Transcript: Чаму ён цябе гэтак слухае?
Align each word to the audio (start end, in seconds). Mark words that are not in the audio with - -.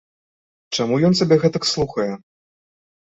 Чаму 0.77 0.95
ён 1.09 1.17
цябе 1.19 1.35
гэтак 1.43 1.63
слухае? 1.73 2.11